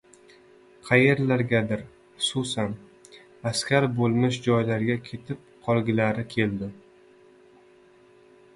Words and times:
Qayerlargadir, 0.85 1.83
xususan, 2.27 2.73
askar 3.51 3.87
bo‘lmish 3.99 4.41
joylariga 4.47 4.97
ketib 5.11 5.45
qolgilari 5.69 6.27
keldi. 6.35 6.71